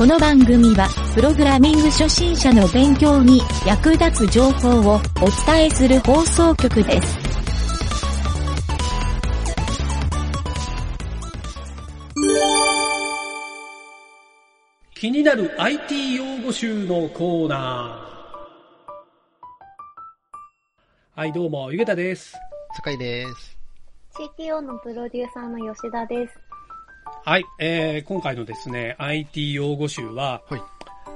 [0.00, 5.00] この番組は、プログラミング初心者の勉強に役立つ情報をお
[5.52, 7.18] 伝えする放送局です。
[14.94, 21.20] 気になる IT 用語集のコーナー。
[21.20, 22.34] はい、どうも、ゆげたです。
[22.74, 23.58] 酒井です。
[24.18, 24.22] オ。
[24.40, 26.49] CTO のプロデューサーの吉田です。
[27.22, 30.62] はい、えー、今回のですね、IT 用語集は、はい。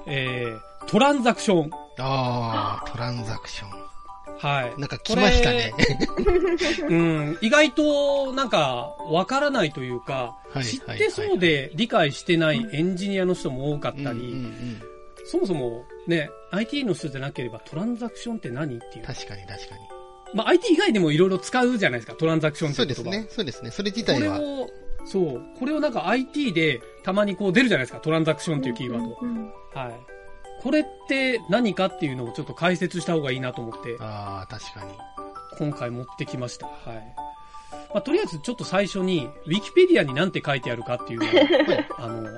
[0.06, 1.70] えー、トランザクション。
[1.98, 3.70] あー、トランザクション。
[4.38, 4.78] はい。
[4.78, 5.72] なんか来ましたね。
[6.88, 14.82] うん、意外と、なんか、わからないというか、はい知ってそうで理解してないエンジニアの人も多かったり、うんうんうん
[15.26, 19.06] そもそもね、IT の人じゃなければトランザクションって何っていう。
[19.06, 19.80] 確かに確かに。
[20.34, 23.02] まあ、IT 以外でもいろいろ使うじゃないですか、トランザクションって言葉。
[23.02, 23.26] そうですね。
[23.30, 23.70] そうですね。
[23.70, 24.38] それ自こ体は。
[24.38, 24.68] れを、
[25.04, 29.18] そう、これをなんか IT でたまにこう出るじゃないですか、トランザクションっていうキーワード。
[29.20, 30.14] うんはい。
[30.62, 34.92] これって何かっていうのをちょっと解説した方がいいなと思って、あー、確かに。
[35.58, 36.66] 今回持ってきました。
[36.66, 37.14] はい。
[37.92, 41.28] まあ、とりあえずちょっと最初に、ウィキペディアに何て書いてあるかっていうのを、
[41.70, 41.86] はい。
[41.98, 42.28] あの、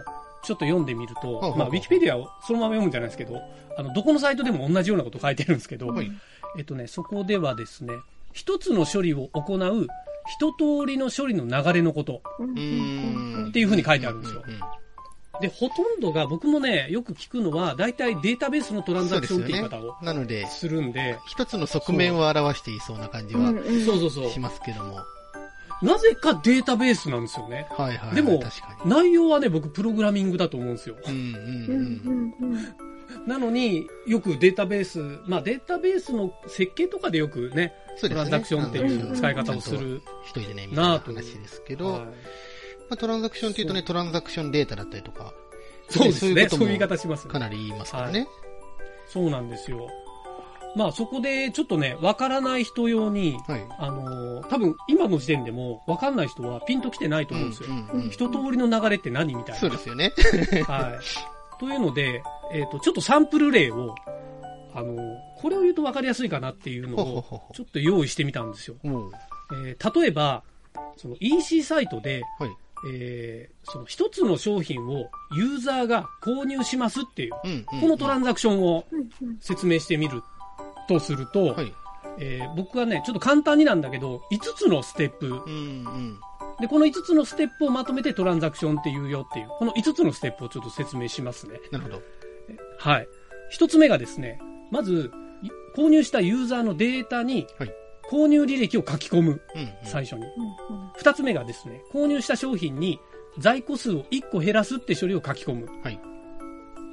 [0.42, 3.40] ちょっと読んでみるとまあ、ウィキペディアをそのまま読むんじゃないですけど、
[3.76, 6.10] あの、どこのサイトでも同じようなこと書いてるんですけど、はい。
[6.58, 7.94] えっとね、そこではですね、
[8.32, 9.86] 一つの処理を行う
[10.26, 12.22] 一通りの処理の流れのこと。
[13.48, 23.52] っていう風に書いてあるんですよううで、ほとんどが僕もね、よく聞くのは、大体データベースのトランザクションって言い方をなので、するんで、一つの側面を表していそうな感じは
[23.84, 24.40] そうそうそうし。
[24.40, 25.00] ますけども。
[25.82, 27.66] なぜかデータベースなんですよね。
[27.70, 28.14] はいはい。
[28.14, 28.90] でも確かに。
[28.90, 30.96] 内容はね、僕プログラミングだと思うんですよ。
[31.06, 32.52] うんうんうんうん。
[32.52, 32.85] うん
[33.26, 38.14] なのに、よくデータベース、まあデータベースの設計とかでよくね、そうですね。
[38.14, 40.02] トランザクションっていう使い方をする。
[40.34, 42.12] と一人でね、みたいな話ですけど、はいま
[42.90, 45.32] あ、トランザクションっていうとね、トランザクションデータだったりとか、
[45.88, 46.48] そうですね。
[46.48, 47.26] そういう言い方します。
[47.26, 48.26] もかなり言いますからね。
[49.08, 49.88] そうなんですよ。
[50.76, 53.66] まあそこでちょっとね、わからない人用に、はい。
[53.78, 57.68] あのー多分今の時点でもわかんない人はピンと来てないと思うんですよ。
[58.10, 59.60] 一通りの流れって何みたいな。
[59.60, 60.12] そうですよね。
[60.68, 61.58] はい。
[61.58, 63.94] というので、えっ、と、ちょっとサンプル例を、
[64.74, 68.76] あのーこれを言うとわかりやすいかなっていうのを、ちょっと用意してみたんですよ。
[69.52, 70.42] えー例えば、
[70.96, 72.50] その EC サイトで、はい。
[72.90, 77.80] えーその一つの商品をユーザーが購入しますっていう、うん、うん。
[77.80, 80.22] このトランザクションをうんうん説明してみる
[80.88, 81.72] とすると、はい。
[82.18, 85.26] えー僕はね、ちょっと簡単になんだけど、5つのステップ。
[85.26, 86.20] うん、うん。
[86.60, 91.60] で、この5つのステップをまとめてトランザクションっていうよっていう、この5つのステップをちょっと説明しますね。
[91.70, 92.02] なるほど。
[92.78, 93.08] はい。
[93.58, 95.10] 1つ目がですね、まず、
[95.42, 95.48] い
[95.78, 97.72] 購入したユーザーのデータにはい、
[98.10, 99.68] 購入履歴を書き込む、うん、うん。
[99.84, 100.22] 最初に。
[100.22, 102.98] うんうん2つ目がですね、購入した商品に
[103.38, 105.68] 在庫数を1個減らすって処理を書き込む。
[105.82, 106.00] はい。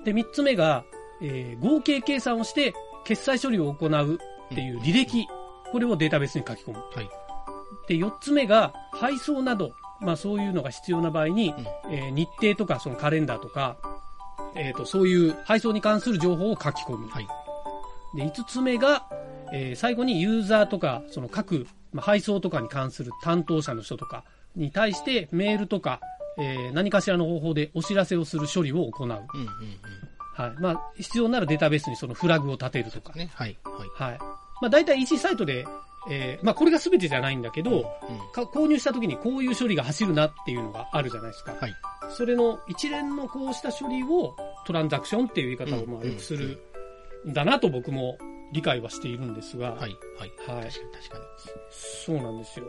[0.04, 0.84] で、3つ目が、
[1.22, 2.74] えー合計計算をして
[3.06, 4.20] 決済処理を行う
[4.52, 5.26] っていう履歴、
[5.72, 6.80] これをデータベースに書き込む。
[6.94, 7.10] はい。
[7.88, 9.72] で、4つ目が配送など、
[10.02, 11.54] まあそういうのが必要な場合に、
[11.90, 13.78] えー日程とかそのカレンダーとか、
[14.56, 17.08] えっ、と、そういう配送に関する情報を書き込む。
[17.10, 17.28] はい。
[18.16, 19.08] で、5つ目が、
[19.52, 24.24] えー最後にユーザーとか、その各、まあ、配送とかに関する担当者の人とか
[24.56, 26.00] に対してメールとか、
[26.40, 29.08] えー何かしらの方法でお知らせをする処理を行う。
[29.08, 29.24] うん、うん、うん。
[30.34, 30.54] はい。
[30.60, 33.14] まあ、必要ならデータベースにそのフラグを立てるとか。
[33.14, 33.30] ね。
[33.34, 33.58] はい。
[33.64, 34.12] はい。
[34.12, 34.18] はい。
[34.62, 35.66] まあ、大体 EC サイトで、
[36.10, 37.84] えーまあ、これが全てじゃないんだけど、うん。
[38.34, 41.54] か購入した時にこういう処理が走るなっていうのがあるじゃないですか。
[41.60, 41.74] はい。
[42.10, 46.60] それの一連のこうした処理をトランザクションっていう言い方をまうんあよくする
[47.28, 48.18] んだなと僕も
[48.52, 49.80] 理解はしているんですが、はい。
[49.80, 49.90] はい。
[49.90, 51.20] はい確かに、確か
[51.72, 52.66] そうなんですよ。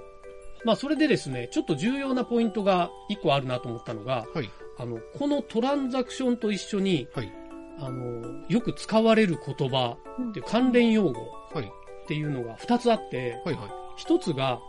[0.64, 4.40] まあそれでですね、ちょっと重要なポイントが一個あるなと思ったのが、に。
[4.40, 4.50] はい。
[4.78, 7.32] あの、このトランザクションと一緒に、はい。
[7.80, 9.96] あの、よく使われる言葉
[10.30, 11.20] っていう関連用語
[11.52, 11.64] はい。
[11.64, 13.54] っていうのが二つあって、はい。
[13.54, 13.70] はい。
[13.96, 14.60] 一つが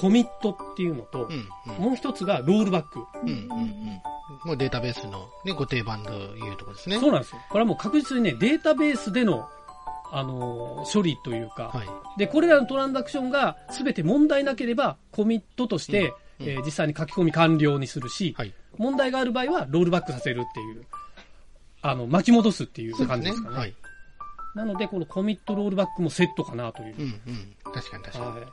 [0.00, 1.82] コミットっていうのとう、ん、うん。
[1.84, 3.00] もう一つがロールバック。
[3.22, 4.00] うん、うん、うん。
[4.44, 6.98] もうデータベースのね、ご定番というところですね。
[6.98, 7.40] そうなんですよ。
[7.48, 9.48] これはもう確実にね、データベースでの、
[10.12, 12.18] あのー処理というか、はい。
[12.18, 18.52] で、これらのトランザクションが全て問題なければ、コミットとして、うんえー実際に書き込み完了にするし、はい。
[18.76, 20.84] 問題がある場合はロールバックさせるっていう、
[21.82, 23.56] あの、巻き戻すっていう感じですかね。
[23.56, 23.74] はい。
[24.54, 26.94] なので、このコミットロールバックもセットかなという。
[26.98, 27.72] うんうん。
[27.72, 28.40] 確かに確かに。
[28.40, 28.46] は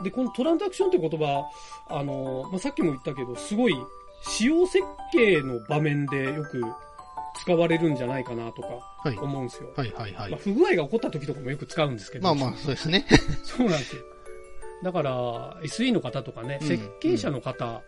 [0.00, 0.04] い。
[0.04, 1.44] で、このトランザクションって言葉、
[1.88, 3.76] あの、まあ、さっきも言ったけど、すごい、
[4.22, 6.62] 使用設計の場面でよく
[7.42, 8.68] 使われるんじゃないかなとか
[9.02, 9.16] はい。
[9.16, 9.70] 思うんですよ。
[9.76, 10.40] はいはいはいまあ、。
[10.40, 12.24] 不具合が起こった時とかもよく使うんですけど。
[12.24, 13.06] まあまあ、そうですね。
[13.42, 14.02] そうなんですよ。
[14.82, 17.82] だから、SE の方とかね、うん設計者の方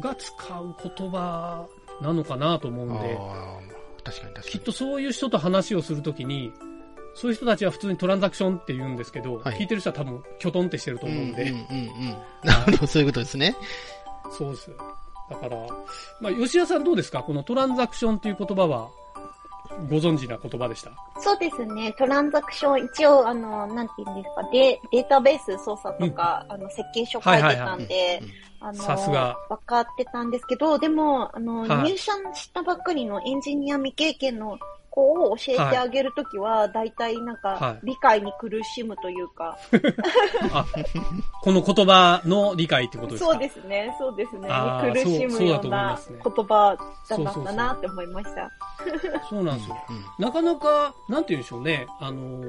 [0.00, 1.66] が使う言葉
[2.00, 3.60] なのかなと思うんで、ああ、
[4.02, 4.50] 確かに確かに。
[4.50, 6.52] きっとそういう人と話をするときに、
[7.14, 12.16] そういう人たちは普通にトランザクションって言うんですけど、はい聞いてる人は多分、きょとんってしてると思うんで、うんうんうんうん。
[12.42, 13.56] なるほど、そういうことですね。
[14.30, 14.70] そうです。
[15.30, 15.56] だから、
[16.20, 17.22] まあ、吉田さんどうですか？
[17.22, 18.90] このトランザクションっていう言葉は、
[19.88, 20.90] ご存知な言葉でした？
[21.20, 21.92] そうですね。
[21.98, 28.22] トランザクション、一応、あの、なんて言うんですか、デデータベース操作とか、あの、設計書書いてたんで、
[28.60, 29.36] あの、さすが。
[29.48, 31.92] 分かってたんですけど、でも、あの、はい。
[31.92, 34.58] 入社したばっかりのエンジニア未経験の
[34.94, 39.58] 子を教えてあげるときは、大体なんはか、い理解に苦しむというか、
[40.52, 40.64] あ、
[41.42, 43.32] この言葉の理解ってことですか？
[43.32, 44.48] そうですね、そうですね。
[44.48, 46.76] 苦しそうそうだと思いむようなますね言葉
[47.08, 48.50] だったなって思いました。
[49.28, 49.76] そうなんですよ。
[49.90, 49.92] う
[50.22, 51.86] んなかなか、なんて言うんでしょうね。
[51.98, 52.44] あの、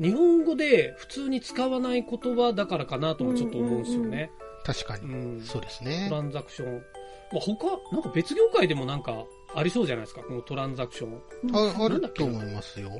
[0.00, 4.30] 日本語で普通に使わない言葉だからかなともちょっと思うんですよね。
[4.64, 5.04] 確かに。
[5.04, 5.40] うん。
[5.40, 6.08] そうですトね。
[6.10, 6.82] ランザクション。
[7.32, 9.24] まあ、他、なんか別業界でもなんか
[9.54, 11.20] ありそうじゃないですか、このトランザクション。
[11.52, 12.90] ああると思いますよ。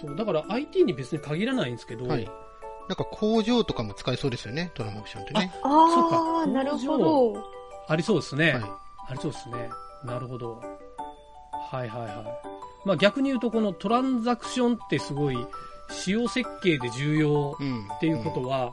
[0.00, 2.24] そう、だから IT に別に限らないんですけど、はい。
[2.88, 5.52] なんか工場とかも使えそうですよね、トランザクションってね。
[5.62, 5.68] そ
[6.06, 7.44] うかああ、なるほど。
[7.88, 8.52] ありそうですね。
[8.52, 8.62] はい。
[8.62, 9.70] ありそうですね。
[10.04, 10.60] なるほど。
[11.70, 12.86] はいはいはい。
[12.86, 15.46] まあ逆に言うとこのトランザクションってすごい
[15.90, 17.88] 使用設計で重要うん。
[17.96, 18.72] っていうことは、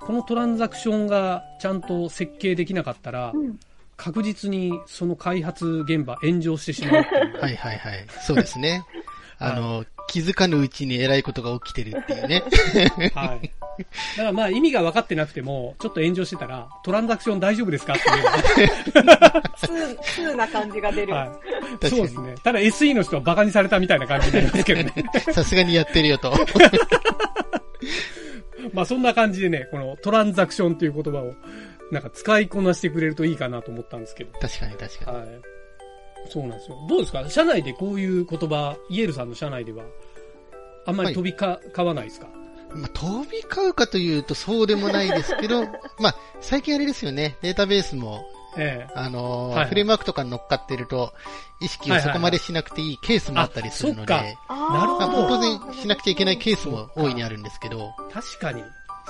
[0.00, 3.58] このトランザクションがちゃんと設計できなかったら、うん
[3.96, 7.40] 確実にその開発現場炎上してしまうっていう。
[7.40, 8.06] はいはいはい。
[8.26, 8.84] そうですね。
[9.38, 12.42] あの、気づかぬうちに偉いことが起きてるっていうね。
[13.14, 13.50] はい。
[14.16, 18.14] だからまあ意味が分かってなくても、ちょっと炎上してたら、トランザクション大丈夫ですかっていう。
[20.36, 21.12] な感じが出る。
[21.12, 21.26] は
[21.82, 21.88] い。
[21.88, 22.34] そうですね。
[22.42, 24.92] ただ SE の人は馬鹿にされたみたいな感じになりますけどね。
[25.32, 26.32] さすがにやってるよと。
[28.72, 31.34] まあそんな感じでね、このトランザクションっていう言葉を、
[31.94, 34.38] なんか使いこなしてくれるといいかなと思ったんですけど。
[34.38, 35.16] 確かに確かに。
[35.18, 35.26] はい。
[36.30, 36.76] そうなんですよ。
[36.88, 37.28] どうですか？
[37.30, 39.84] 社内でこういう言葉、イエールさんの社内では、
[40.86, 42.28] あんまり飛びか、交わないですか？
[42.74, 45.62] まあ、飛び交うかというとそうでもないですけど、
[46.00, 48.24] まあ、最近あれですよね、データベースも、
[48.56, 51.12] ええあのーはいはいフレームワークとかに乗っかってると、
[51.60, 55.38] 意識をそこまでしなくていいケースもあったりするので、あそっかあーなるほどまあ当
[55.70, 58.64] 然しなくちゃいけないケースも大いにあるんですけど、確かに。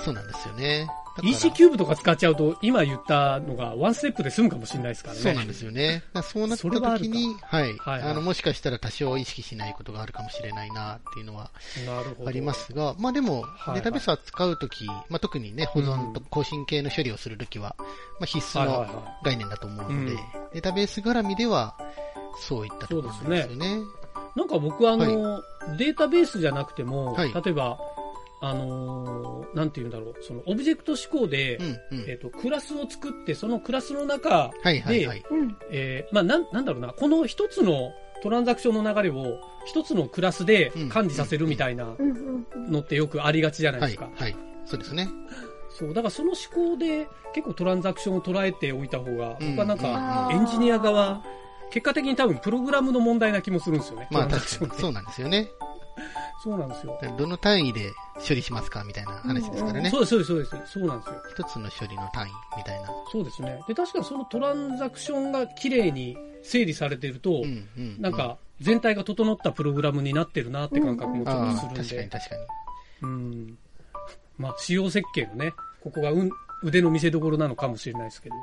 [0.04, 0.88] そうなんですよね。
[1.22, 5.20] EC キューブとか使っちゃうと、今言ったのがワンステップで済むかもしれないですからね。
[5.20, 6.02] そうなんですよね。
[6.22, 8.02] そうなった時に、はい、はいはい。
[8.11, 11.50] あの、もしかしたら多少意識しないことがあるかもしれないなっていうのは
[11.87, 12.28] なるほど。
[12.28, 17.84] ありますが、まあでも、はいデータベースを使うとき、まあ特にね、保存と更新系の処理をするときは、ま
[18.22, 20.16] あ必須の概念だと思うので、うん。
[20.52, 21.76] データベース絡みでは、
[22.40, 23.78] そういったところですよね。
[24.37, 25.43] なんか僕はあの、
[25.78, 27.32] データベースじゃなくても、はい。
[27.32, 27.78] 例えば、
[28.40, 32.04] あのーなんて言うんだろう、そのオブジェクト思考で、うん、うん。
[32.08, 35.23] えっ、と、クラスを作って、そのクラスの中、はいはいはい。
[35.30, 35.56] うん。
[35.70, 37.92] えーまあ、なん、なんだろうな、この一つの
[38.23, 41.94] トランザクションの流れを一つのクラスで管理させるみたいな。
[42.68, 44.37] のってよくありがちじゃないはいですか。、はい。
[44.64, 45.09] そうですね。
[45.70, 51.23] そう、だからその思考で結構トランザクションを捉えておいた方が、うん僕はなんか、エンジニア側、
[51.70, 54.09] 結果的に多分プログラムの問題な気もするんですよね。
[54.11, 55.50] まあトランザクションって確かに、そうなんですよね。
[56.43, 56.99] そうなんですよ。
[57.17, 59.99] どの単位で処理しますかみたいな話ですからねそ。
[59.99, 60.73] うです、そうです、そうです。
[60.73, 61.23] そうなんですよ。
[61.31, 62.88] 一つの処理の単位みたいな。
[63.11, 63.62] そうですね。
[63.67, 67.97] で、確かにそのトランザクションが綺麗に整理されてると、うん、うん。
[68.00, 71.81] なんか、全体が整ったプログラムになってるなって感覚もちょっとするんで。
[71.81, 72.43] 確かに確かに。
[73.03, 73.59] うん。
[74.38, 76.31] まあ、仕様設計のね、ここがうん
[76.62, 78.37] 腕の見せ所なのかもしれないですけど。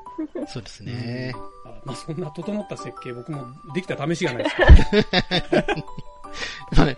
[0.47, 1.33] そうですね。
[1.65, 4.63] あまあ、そんな整った設計、僕もできた試しがないですけ
[5.57, 5.75] ど。
[6.77, 6.97] まあ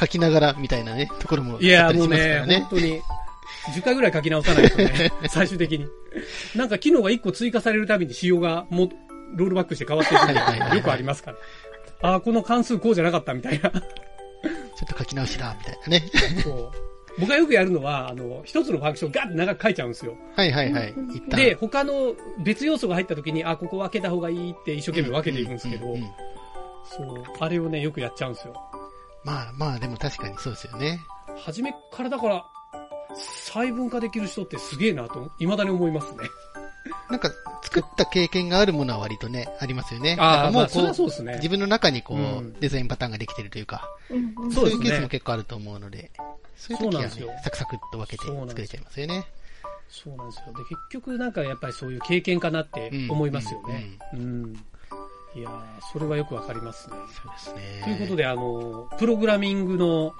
[0.00, 2.66] 書きながらみたいなね、ところもあっいや、もうね本。
[2.70, 3.02] 当に、
[3.74, 5.86] 10回ぐらい書き直さないとね、 最終的に。
[6.56, 8.90] なんか機能が1個追加されるたびに仕様がも
[9.36, 11.36] ロールバックして変わっていくみたいないよくありますから。
[12.02, 13.70] ああ、この関数こうじゃなかったみたいな。
[13.70, 13.80] ちょっ
[14.88, 16.10] と書き直しだ、みたいなね。
[16.42, 16.70] そう。
[17.18, 20.16] 僕がよくやるのは、あの、一つのファンクションガッて長く書いちゃうんですよ。
[20.34, 20.94] はいはいはい。
[21.28, 25.96] で、他の別要素が入った時に、あ、ここ分けた方がいいって一生懸命分けていくんですけど
[26.84, 27.24] そう。
[27.38, 28.54] あれをね、よくやっちゃうんですよ。
[29.24, 31.00] まあまあ、でも確かにそうですよね。
[31.44, 32.44] 初めからだから、
[33.14, 36.18] 細分化できる人ってすげえなと、未だに思いますね。
[37.10, 37.30] なんか、
[37.62, 40.16] 作った経験があるものは割とね、ありますよね。
[40.18, 41.34] ああ、なんかもうまあ、そう、はそうですね。
[41.36, 46.10] 自分の中にこう、うんデザインパターンができてるというか、うんうんそういうケースも結構あると思うので、
[46.56, 49.24] そういう時はねサクサクっと分けて作れちゃいますよね。
[49.88, 50.52] そうなんですよ。
[50.52, 53.98] で、結局なんかやっぱりそういう経験かなって思いますよね。
[54.14, 54.64] うん。
[55.34, 55.54] いやー
[55.92, 56.96] それはよくわかりますね。
[57.22, 57.82] そうですね。
[57.84, 60.14] ということで、あの、プログラミングの思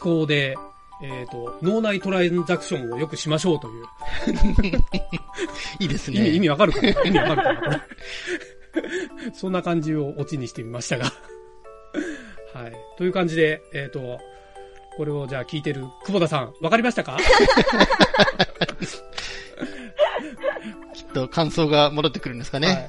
[0.00, 0.56] 考で、
[1.00, 3.84] えっ、と、脳内トランザクションをよくしましょうという。
[5.78, 6.38] いいです意味、意ね。
[6.40, 6.88] 味わかるかな？
[7.04, 7.78] 意味わかるかな？
[7.78, 7.84] こ
[9.24, 11.04] れそんな感じをオチにしてみましたが。
[12.54, 12.72] はい。
[12.96, 14.18] という感じで、えっ、と、
[14.96, 17.16] これをじゃあ聞いてる久保田さん、わかりましたか？
[17.16, 17.22] き
[21.08, 22.68] っと感想が戻ってくるんですかね。
[22.68, 22.88] はい、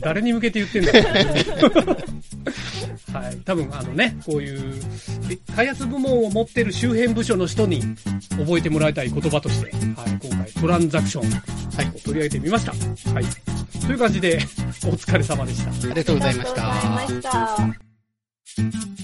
[0.00, 1.00] 誰に向けて言ってんだろ
[1.68, 1.96] う
[3.14, 3.36] はい。
[3.44, 4.74] 多分、あのね、こういう、
[5.30, 7.82] え開発部門を持ってる周辺部署の人に
[8.30, 12.72] 覚えてもらいたい言葉として、はい、今回トランザクション、はい、を取り上げてみました。
[13.12, 13.24] はい。
[13.86, 14.38] という感じで、
[14.84, 15.70] お疲れ様でした。
[15.70, 17.66] ありがとうございましありがとうございた。
[17.66, 19.03] ました。